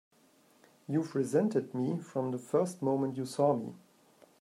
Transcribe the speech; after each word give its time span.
You've 0.87 1.13
resented 1.13 1.75
me 1.75 1.99
from 1.99 2.31
the 2.31 2.39
first 2.39 2.81
moment 2.81 3.17
you 3.17 3.25
saw 3.27 3.53
me! 3.53 3.75